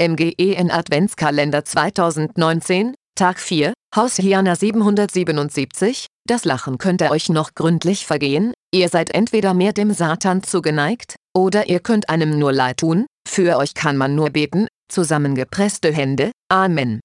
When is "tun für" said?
12.78-13.58